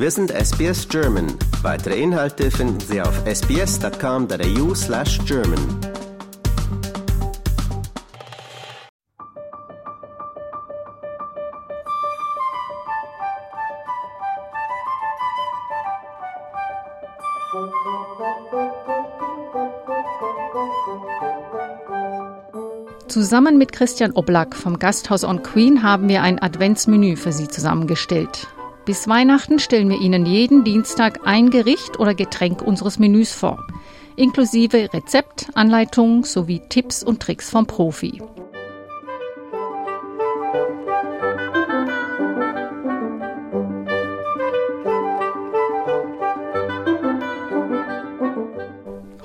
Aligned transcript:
Wir 0.00 0.12
sind 0.12 0.30
SBS 0.30 0.88
German. 0.88 1.26
Weitere 1.62 2.00
Inhalte 2.00 2.52
finden 2.52 2.78
Sie 2.78 3.02
auf 3.02 3.20
sbs.com.au 3.26 4.72
slash 4.72 5.18
German. 5.26 5.58
Zusammen 23.08 23.58
mit 23.58 23.72
Christian 23.72 24.12
Oblak 24.12 24.54
vom 24.54 24.78
Gasthaus 24.78 25.24
on 25.24 25.42
Queen 25.42 25.82
haben 25.82 26.08
wir 26.08 26.22
ein 26.22 26.40
Adventsmenü 26.40 27.16
für 27.16 27.32
Sie 27.32 27.48
zusammengestellt. 27.48 28.46
Bis 28.88 29.06
Weihnachten 29.06 29.58
stellen 29.58 29.90
wir 29.90 30.00
Ihnen 30.00 30.24
jeden 30.24 30.64
Dienstag 30.64 31.26
ein 31.26 31.50
Gericht 31.50 32.00
oder 32.00 32.14
Getränk 32.14 32.62
unseres 32.62 32.98
Menüs 32.98 33.34
vor, 33.34 33.62
inklusive 34.16 34.88
Rezept, 34.94 35.50
Anleitung 35.52 36.24
sowie 36.24 36.62
Tipps 36.70 37.02
und 37.02 37.20
Tricks 37.20 37.50
vom 37.50 37.66
Profi. 37.66 38.22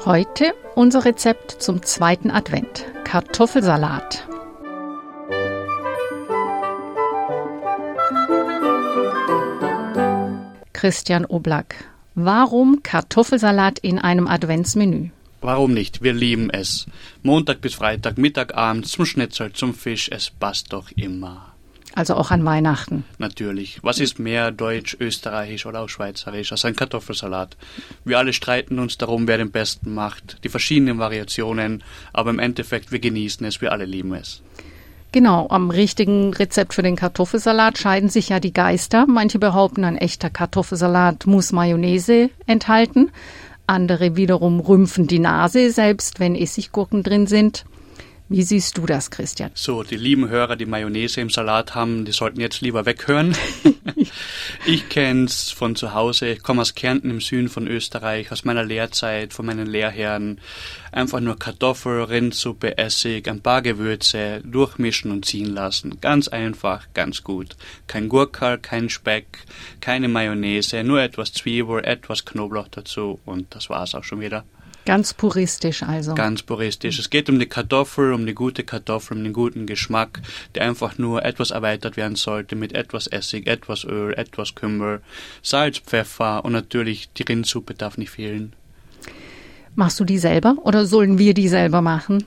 Heute 0.03 0.53
unser 0.75 1.05
Rezept 1.05 1.52
zum 1.52 1.84
zweiten 1.84 2.31
Advent. 2.31 2.84
Kartoffelsalat. 3.05 4.27
Christian 10.84 11.23
Oblak, 11.23 11.76
warum 12.14 12.84
Kartoffelsalat 12.84 13.80
in 13.80 14.00
einem 14.00 14.28
Adventsmenü? 14.28 15.12
Warum 15.40 15.73
nicht? 15.73 16.02
Wir 16.02 16.12
lieben 16.12 16.50
es. 16.50 16.88
Montag 17.22 17.62
bis 17.62 17.75
Freitag, 17.75 18.17
Mittag, 18.17 18.53
Abend, 18.53 18.86
zum 18.86 19.06
Schnitzel, 19.06 19.53
zum 19.53 19.73
Fisch, 19.73 20.09
es 20.12 20.30
passt 20.30 20.73
doch 20.73 20.92
immer. 20.98 21.53
Also 21.95 22.16
auch 22.16 22.31
an 22.31 22.44
Weihnachten. 22.44 23.06
Natürlich. 23.17 23.80
Was 23.81 24.02
ist 24.02 24.20
mehr 24.20 24.52
deutsch, 24.52 24.98
österreichisch 25.00 25.66
oder 25.66 25.80
auch 25.80 25.88
schweizerisch 25.88 26.52
als 26.52 26.66
ein 26.66 26.75
Kartoffelsalat? 26.75 27.56
Wir 28.03 28.18
alle 28.18 28.34
streiten 28.34 28.78
uns 28.78 28.97
darum, 28.97 29.25
wer 29.25 29.38
den 29.38 29.52
besten 29.52 29.94
macht, 29.94 30.44
die 30.44 30.50
verschiedenen 30.50 31.00
Variationen, 31.00 31.81
aber 32.12 32.31
im 32.31 32.40
Endeffekt, 32.40 32.92
wir 32.92 33.00
genießen 33.00 33.45
es, 33.45 33.62
wir 33.62 33.72
alle 33.72 33.86
lieben 33.86 34.14
es. 34.16 34.42
Genau, 35.14 35.45
am 35.50 35.69
richtigen 35.69 36.33
Rezept 36.33 36.73
für 36.73 36.81
den 36.81 36.95
Kartoffelsalat 36.95 37.78
scheiden 37.78 38.09
sich 38.09 38.30
ja 38.30 38.39
die 38.39 38.52
Geister. 38.52 39.06
Manche 39.08 39.38
behaupten, 39.38 39.83
ein 39.83 39.95
echter 39.95 40.31
Kartoffelsalat 40.31 41.28
muss 41.28 41.52
Mayonnaise 41.52 42.31
enthalten. 42.47 43.11
Andere 43.67 44.16
wiederum 44.16 44.59
rümpfen 44.59 45.06
die 45.06 45.19
Nase, 45.19 45.69
selbst 45.69 46.19
wenn 46.19 46.34
Essiggurken 46.34 47.03
drin 47.03 47.28
sind. 47.28 47.64
Wie 48.29 48.41
siehst 48.41 48.77
du 48.77 48.85
das, 48.85 49.11
Christian? 49.11 49.52
So, 49.53 49.83
die 49.83 49.97
lieben 49.97 50.29
Hörer, 50.29 50.55
die 50.55 50.66
Mayonnaise 50.66 51.19
im 51.19 51.29
Salat 51.29 51.75
haben, 51.75 52.05
die 52.05 52.13
sollten 52.13 52.39
jetzt 52.39 52.61
lieber 52.61 52.85
weghören. 52.85 53.35
ich 54.66 54.88
kenn's 54.88 55.52
von 55.52 55.75
zu 55.75 55.93
Hause. 55.93 56.29
Ich 56.29 56.41
komme 56.41 56.61
aus 56.61 56.73
Kärnten 56.73 57.09
im 57.09 57.19
Süden 57.19 57.49
von 57.49 57.67
Österreich, 57.67 58.31
aus 58.31 58.45
meiner 58.45 58.63
Lehrzeit, 58.63 59.33
von 59.33 59.45
meinen 59.45 59.67
Lehrherren. 59.67 60.39
Einfach 60.94 61.19
nur 61.19 61.38
Kartoffel, 61.38 62.03
Rindsuppe, 62.03 62.77
Essig, 62.77 63.27
ein 63.27 63.41
paar 63.41 63.61
Gewürze, 63.61 64.41
durchmischen 64.45 65.11
und 65.11 65.25
ziehen 65.25 65.53
lassen. 65.53 65.99
Ganz 65.99 66.29
einfach, 66.29 66.88
ganz 66.94 67.23
gut. 67.23 67.57
Kein 67.88 68.07
Gurkel, 68.07 68.57
kein 68.57 68.89
Speck, 68.89 69.39
keine 69.81 70.07
Mayonnaise, 70.07 70.83
nur 70.83 71.01
etwas 71.01 71.33
Zwiebel, 71.33 71.83
etwas 71.83 72.23
Knoblauch 72.23 72.69
dazu 72.69 73.19
und 73.25 73.53
das 73.53 73.69
war's 73.69 73.95
auch 73.95 74.03
schon 74.06 74.22
wieder. 74.22 74.45
Ganz 74.85 75.13
puristisch 75.13 75.83
also. 75.83 76.13
Ganz 76.13 76.44
puristisch. 76.44 76.99
Es 76.99 77.09
geht 77.09 77.29
um 77.29 77.39
die 77.39 77.45
Kartoffel, 77.45 78.13
um 78.13 78.25
die 78.25 78.33
gute 78.33 78.63
Kartoffel, 78.63 79.17
um 79.17 79.23
den 79.23 79.33
guten 79.33 79.66
Geschmack, 79.66 80.21
der 80.55 80.63
einfach 80.63 80.97
nur 80.97 81.23
etwas 81.23 81.51
erweitert 81.51 81.97
werden 81.97 82.16
sollte 82.16 82.55
mit 82.55 82.73
etwas 82.73 83.07
Essig, 83.07 83.47
etwas 83.47 83.85
Öl, 83.85 84.13
etwas 84.13 84.55
Kümmel, 84.55 85.01
Salz, 85.41 85.79
Pfeffer 85.79 86.44
und 86.44 86.51
natürlich 86.51 87.11
die 87.13 87.23
Rindsuppe 87.23 87.73
darf 87.73 87.97
nicht 87.97 88.11
fehlen. 88.11 88.53
Machst 89.75 90.00
du 90.00 90.06
die 90.06 90.19
selber 90.19 90.56
oder 90.63 90.85
sollen 90.85 91.17
wir 91.17 91.34
die 91.34 91.47
selber 91.47 91.81
machen? 91.81 92.25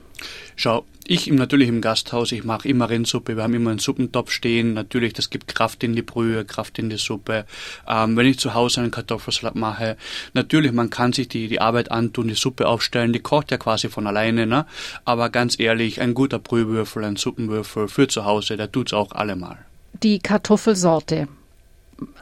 Schau, 0.55 0.85
ich 1.09 1.27
natürlich 1.27 1.69
im 1.69 1.79
Gasthaus, 1.79 2.33
ich 2.33 2.43
mache 2.43 2.67
immer 2.67 2.89
Rindsuppe, 2.89 3.37
wir 3.37 3.43
haben 3.43 3.53
immer 3.53 3.69
einen 3.69 3.79
Suppentopf 3.79 4.29
stehen. 4.29 4.73
Natürlich, 4.73 5.13
das 5.13 5.29
gibt 5.29 5.47
Kraft 5.47 5.81
in 5.83 5.95
die 5.95 6.01
Brühe, 6.01 6.43
Kraft 6.43 6.77
in 6.79 6.89
die 6.89 6.97
Suppe. 6.97 7.45
Ähm, 7.87 8.17
wenn 8.17 8.25
ich 8.25 8.39
zu 8.39 8.53
Hause 8.53 8.81
einen 8.81 8.91
Kartoffelsalat 8.91 9.55
mache, 9.55 9.95
natürlich, 10.33 10.73
man 10.73 10.89
kann 10.89 11.13
sich 11.13 11.29
die, 11.29 11.47
die 11.47 11.61
Arbeit 11.61 11.91
antun, 11.91 12.27
die 12.27 12.33
Suppe 12.33 12.67
aufstellen, 12.67 13.13
die 13.13 13.19
kocht 13.19 13.51
ja 13.51 13.57
quasi 13.57 13.87
von 13.87 14.05
alleine, 14.05 14.45
ne? 14.45 14.65
Aber 15.05 15.29
ganz 15.29 15.57
ehrlich, 15.57 16.01
ein 16.01 16.13
guter 16.13 16.39
Brühwürfel, 16.39 17.05
ein 17.05 17.15
Suppenwürfel 17.15 17.87
für 17.87 18.09
zu 18.09 18.25
Hause, 18.25 18.57
der 18.57 18.69
tut's 18.69 18.91
auch 18.91 19.13
allemal. 19.13 19.59
Die 20.03 20.19
Kartoffelsorte. 20.19 21.29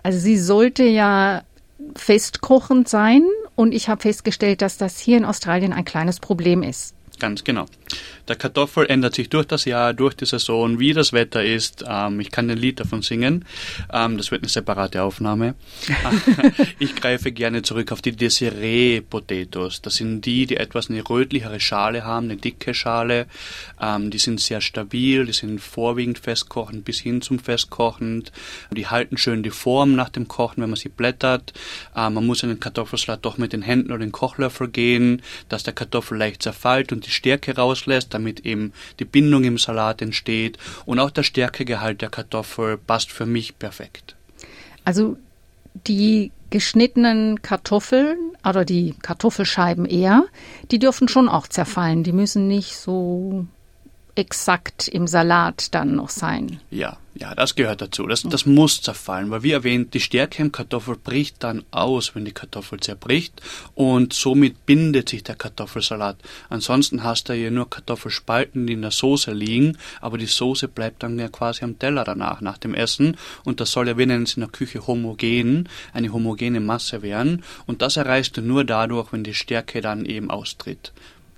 Also 0.03 0.19
sie 0.19 0.37
sollte 0.37 0.83
ja 0.83 1.41
festkochend 1.95 2.87
sein 2.87 3.23
und 3.55 3.73
ich 3.73 3.89
habe 3.89 4.01
festgestellt, 4.01 4.61
dass 4.61 4.77
das 4.77 4.99
hier 4.99 5.17
in 5.17 5.25
Australien 5.25 5.73
ein 5.73 5.85
kleines 5.85 6.19
Problem 6.19 6.63
ist. 6.63 6.94
Ganz 7.19 7.43
genau. 7.43 7.65
Der 8.27 8.35
Kartoffel 8.35 8.87
ändert 8.87 9.15
sich 9.15 9.29
durch 9.29 9.45
das 9.45 9.65
Jahr, 9.65 9.93
durch 9.93 10.15
die 10.15 10.25
Saison, 10.25 10.79
wie 10.79 10.93
das 10.93 11.13
Wetter 11.13 11.43
ist. 11.43 11.83
Ähm, 11.87 12.19
ich 12.19 12.31
kann 12.31 12.49
ein 12.49 12.57
Lied 12.57 12.79
davon 12.79 13.01
singen. 13.01 13.45
Ähm, 13.93 14.17
das 14.17 14.31
wird 14.31 14.41
eine 14.41 14.49
separate 14.49 15.03
Aufnahme. 15.03 15.55
ich 16.79 16.95
greife 16.95 17.31
gerne 17.31 17.61
zurück 17.61 17.91
auf 17.91 18.01
die 18.01 18.13
Desiree 18.13 19.01
Potatoes. 19.01 19.81
Das 19.81 19.95
sind 19.95 20.21
die, 20.25 20.47
die 20.47 20.57
etwas 20.57 20.89
eine 20.89 21.07
rötlichere 21.07 21.59
Schale 21.59 22.03
haben, 22.03 22.25
eine 22.25 22.37
dicke 22.37 22.73
Schale. 22.73 23.27
Ähm, 23.79 24.09
die 24.09 24.17
sind 24.17 24.41
sehr 24.41 24.61
stabil, 24.61 25.25
die 25.25 25.33
sind 25.33 25.59
vorwiegend 25.61 26.17
festkochend 26.17 26.83
bis 26.83 26.99
hin 26.99 27.21
zum 27.21 27.39
festkochend. 27.39 28.31
Die 28.71 28.87
halten 28.87 29.17
schön 29.17 29.43
die 29.43 29.51
Form 29.51 29.95
nach 29.95 30.09
dem 30.09 30.27
Kochen, 30.27 30.63
wenn 30.63 30.69
man 30.69 30.77
sie 30.77 30.89
blättert. 30.89 31.53
Ähm, 31.95 32.15
man 32.15 32.25
muss 32.25 32.43
in 32.43 32.49
den 32.49 32.59
Kartoffelsalat 32.59 33.23
doch 33.23 33.37
mit 33.37 33.53
den 33.53 33.61
Händen 33.61 33.91
oder 33.91 33.99
den 33.99 34.11
Kochlöffel 34.11 34.67
gehen, 34.67 35.21
dass 35.49 35.63
der 35.63 35.73
Kartoffel 35.73 36.17
leicht 36.17 36.41
zerfällt 36.41 36.91
und 36.91 37.04
die 37.05 37.11
Stärke 37.11 37.55
rauslässt, 37.55 38.13
damit 38.13 38.45
eben 38.45 38.73
die 38.99 39.05
Bindung 39.05 39.43
im 39.43 39.57
Salat 39.57 40.01
entsteht 40.01 40.57
und 40.85 40.99
auch 40.99 41.11
der 41.11 41.23
Stärkegehalt 41.23 42.01
der 42.01 42.09
Kartoffel 42.09 42.77
passt 42.77 43.11
für 43.11 43.25
mich 43.25 43.57
perfekt. 43.59 44.15
Also 44.83 45.17
die 45.87 46.31
geschnittenen 46.49 47.41
Kartoffeln 47.41 48.17
oder 48.47 48.65
die 48.65 48.93
Kartoffelscheiben 49.01 49.85
eher, 49.85 50.25
die 50.71 50.79
dürfen 50.79 51.07
schon 51.07 51.27
auch 51.27 51.47
zerfallen. 51.47 52.03
Die 52.03 52.11
müssen 52.11 52.47
nicht 52.47 52.77
so 52.77 53.45
exakt 54.15 54.87
im 54.87 55.07
Salat 55.07 55.73
dann 55.75 55.95
noch 55.95 56.09
sein. 56.09 56.59
Ja, 56.71 56.97
ja, 57.17 57.33
das 57.33 57.55
gehört 57.55 57.81
dazu. 57.81 58.07
Das, 58.07 58.23
das 58.23 58.45
muss 58.45 58.81
zerfallen, 58.81 59.31
weil 59.31 59.43
wie 59.43 59.51
erwähnt, 59.51 59.93
die 59.93 60.01
Stärke 60.01 60.41
im 60.41 60.51
Kartoffel 60.51 60.97
bricht 60.97 61.43
dann 61.43 61.63
aus, 61.71 62.13
wenn 62.13 62.25
die 62.25 62.33
Kartoffel 62.33 62.79
zerbricht 62.81 63.41
und 63.73 64.11
somit 64.11 64.65
bindet 64.65 65.09
sich 65.09 65.23
der 65.23 65.35
Kartoffelsalat. 65.35 66.17
Ansonsten 66.49 67.03
hast 67.03 67.29
du 67.29 67.33
ja 67.33 67.49
nur 67.51 67.69
Kartoffelspalten, 67.69 68.67
die 68.67 68.73
in 68.73 68.81
der 68.81 68.91
Soße 68.91 69.31
liegen, 69.31 69.77
aber 70.01 70.17
die 70.17 70.25
Soße 70.25 70.67
bleibt 70.67 71.03
dann 71.03 71.17
ja 71.17 71.29
quasi 71.29 71.63
am 71.63 71.79
Teller 71.79 72.03
danach, 72.03 72.41
nach 72.41 72.57
dem 72.57 72.73
Essen 72.73 73.15
und 73.45 73.61
das 73.61 73.71
soll 73.71 73.87
ja, 73.87 73.97
wir 73.97 74.07
nennen 74.07 74.23
es 74.23 74.35
in 74.35 74.41
der 74.41 74.49
Küche 74.49 74.85
homogen, 74.85 75.69
eine 75.93 76.11
homogene 76.11 76.59
Masse 76.59 77.01
werden 77.01 77.43
und 77.65 77.81
das 77.81 77.95
erreichst 77.95 78.35
du 78.35 78.41
nur 78.41 78.65
dadurch, 78.65 79.13
wenn 79.13 79.23
die 79.23 79.33
Stärke 79.33 79.79
dann 79.79 80.05
eben 80.05 80.29
austritt. 80.29 80.91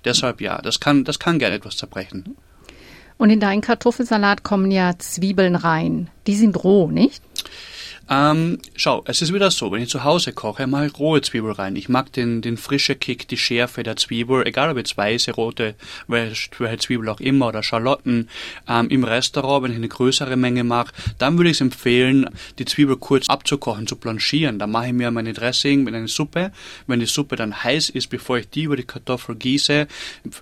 Deshalb 0.04 0.40
ja, 0.40 0.60
das 0.60 0.80
kann, 0.80 1.04
das 1.04 1.18
kann 1.20 1.38
gerne 1.38 1.56
etwas 1.56 1.76
zerbrechen. 1.76 2.36
Und 3.18 3.30
in 3.30 3.40
deinen 3.40 3.60
Kartoffelsalat 3.60 4.44
kommen 4.44 4.70
ja 4.70 4.96
Zwiebeln 4.98 5.56
rein. 5.56 6.08
Die 6.26 6.36
sind 6.36 6.62
roh, 6.62 6.88
nicht? 6.88 7.22
Ähm, 8.10 8.58
schau, 8.74 9.02
es 9.04 9.20
ist 9.20 9.34
wieder 9.34 9.50
so, 9.50 9.70
wenn 9.70 9.82
ich 9.82 9.90
zu 9.90 10.02
Hause 10.02 10.32
koche, 10.32 10.66
mache 10.66 10.86
ich 10.86 10.98
rohe 10.98 11.20
Zwiebel 11.20 11.52
rein. 11.52 11.76
Ich 11.76 11.90
mag 11.90 12.10
den, 12.12 12.40
den 12.40 12.56
frische 12.56 12.94
Kick, 12.94 13.28
die 13.28 13.36
Schärfe 13.36 13.82
der 13.82 13.96
Zwiebel, 13.96 14.46
egal 14.46 14.70
ob 14.70 14.78
jetzt 14.78 14.96
weiße, 14.96 15.32
rote, 15.32 15.74
welche 16.06 16.78
Zwiebel 16.78 17.10
auch 17.10 17.20
immer 17.20 17.48
oder 17.48 17.62
Schalotten. 17.62 18.30
Ähm, 18.66 18.88
Im 18.88 19.04
Restaurant, 19.04 19.64
wenn 19.64 19.72
ich 19.72 19.76
eine 19.76 19.88
größere 19.88 20.36
Menge 20.36 20.64
mache, 20.64 20.94
dann 21.18 21.36
würde 21.36 21.50
ich 21.50 21.58
es 21.58 21.60
empfehlen, 21.60 22.30
die 22.58 22.64
Zwiebel 22.64 22.96
kurz 22.96 23.28
abzukochen, 23.28 23.86
zu 23.86 23.96
blanchieren. 23.96 24.58
Dann 24.58 24.70
mache 24.70 24.86
ich 24.86 24.92
mir 24.94 25.10
meine 25.10 25.34
Dressing 25.34 25.84
mit 25.84 25.94
einer 25.94 26.08
Suppe. 26.08 26.50
Wenn 26.86 27.00
die 27.00 27.06
Suppe 27.06 27.36
dann 27.36 27.62
heiß 27.62 27.90
ist, 27.90 28.08
bevor 28.08 28.38
ich 28.38 28.48
die 28.48 28.62
über 28.62 28.76
die 28.76 28.84
Kartoffel 28.84 29.34
gieße, 29.34 29.86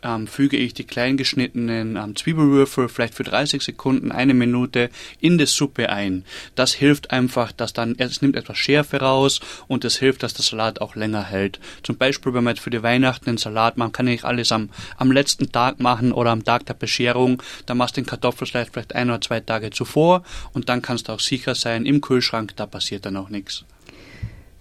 ähm, 0.04 0.26
füge 0.28 0.56
ich 0.56 0.72
die 0.74 0.84
klein 0.84 1.16
geschnittenen 1.16 1.96
ähm, 1.96 2.14
Zwiebelwürfel 2.14 2.88
vielleicht 2.88 3.14
für 3.14 3.24
30 3.24 3.60
Sekunden, 3.62 4.12
eine 4.12 4.34
Minute 4.34 4.88
in 5.20 5.36
die 5.36 5.46
Suppe 5.46 5.90
ein. 5.90 6.24
Das 6.54 6.72
hilft 6.72 7.10
einfach, 7.10 7.55
dass 7.60 7.72
dann, 7.72 7.94
es 7.98 8.22
nimmt 8.22 8.36
etwas 8.36 8.58
Schärfe 8.58 9.00
raus 9.00 9.40
und 9.68 9.84
es 9.84 9.96
hilft, 9.96 10.22
dass 10.22 10.34
der 10.34 10.44
Salat 10.44 10.80
auch 10.80 10.94
länger 10.94 11.24
hält. 11.24 11.60
Zum 11.82 11.96
Beispiel, 11.96 12.34
wenn 12.34 12.44
man 12.44 12.54
jetzt 12.54 12.62
für 12.62 12.70
die 12.70 12.82
Weihnachten 12.82 13.28
einen 13.28 13.38
Salat 13.38 13.76
macht, 13.76 13.94
kann 13.94 14.08
ich 14.08 14.24
alles 14.24 14.52
am, 14.52 14.70
am 14.96 15.12
letzten 15.12 15.50
Tag 15.52 15.80
machen 15.80 16.12
oder 16.12 16.30
am 16.30 16.44
Tag 16.44 16.66
der 16.66 16.74
Bescherung. 16.74 17.42
Dann 17.66 17.78
machst 17.78 17.96
du 17.96 18.00
den 18.00 18.06
Kartoffelsalat 18.06 18.68
vielleicht 18.72 18.94
ein 18.94 19.10
oder 19.10 19.20
zwei 19.20 19.40
Tage 19.40 19.70
zuvor 19.70 20.22
und 20.52 20.68
dann 20.68 20.82
kannst 20.82 21.08
du 21.08 21.12
auch 21.12 21.20
sicher 21.20 21.54
sein, 21.54 21.86
im 21.86 22.00
Kühlschrank, 22.00 22.54
da 22.56 22.66
passiert 22.66 23.06
dann 23.06 23.16
auch 23.16 23.28
nichts. 23.28 23.64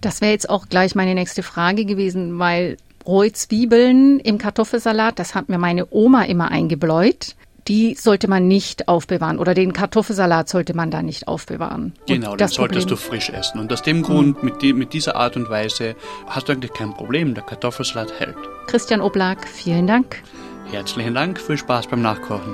Das 0.02 0.22
wäre 0.22 0.32
jetzt 0.32 0.50
auch 0.50 0.70
gleich 0.70 0.94
meine 0.94 1.16
nächste 1.16 1.42
Frage 1.42 1.86
gewesen, 1.86 2.38
weil 2.38 2.78
rohe 3.06 3.32
Zwiebeln 3.32 4.20
im 4.20 4.38
Kartoffelsalat, 4.38 5.20
das 5.20 5.36
hat 5.36 5.50
mir 5.50 5.58
meine 5.58 5.88
Oma 5.92 6.24
immer 6.24 6.52
eingebläut. 6.52 7.36
Die 7.68 7.96
sollte 7.96 8.28
man 8.28 8.48
nicht 8.48 8.88
aufbewahren 8.88 9.40
oder 9.40 9.56
den 9.56 9.74
Kartoffelsalat 9.74 10.48
sollte 10.50 10.76
man 10.76 10.92
da 10.92 11.02
nicht 11.02 11.28
aufbewahren. 11.28 11.94
Genau, 12.08 12.32
Und 12.34 12.40
den 12.40 12.46
das 12.46 12.54
solltest 12.54 12.88
Problem- 12.88 12.90
du 12.90 12.96
frisch 12.96 13.30
essen. 13.32 13.60
Und 13.60 13.74
aus 13.74 13.82
dem 13.82 14.04
Grund, 14.04 14.44
mit, 14.44 14.62
die, 14.62 14.74
mit 14.74 14.94
dieser 14.94 15.16
Art 15.16 15.36
und 15.36 15.50
Weise, 15.50 15.96
hast 16.28 16.48
du 16.48 16.54
eigentlich 16.54 16.74
kein 16.74 16.94
Problem. 16.94 17.34
Der 17.34 17.44
Kartoffelsalat 17.44 18.20
hält. 18.20 18.36
Christian 18.68 19.02
Oblak, 19.02 19.48
vielen 19.48 19.88
Dank. 19.88 20.22
Herzlichen 20.72 21.16
Dank, 21.16 21.40
viel 21.40 21.58
Spaß 21.58 21.88
beim 21.88 22.02
Nachkochen. 22.04 22.54